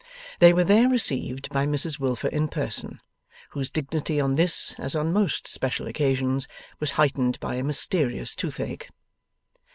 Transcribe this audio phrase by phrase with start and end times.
[0.39, 2.99] They were there received by Mrs Wilfer in person,
[3.49, 6.47] whose dignity on this, as on most special occasions,
[6.79, 8.89] was heightened by a mysterious toothache.